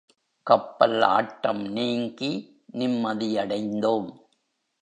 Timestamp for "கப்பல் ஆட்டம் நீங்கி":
0.47-2.31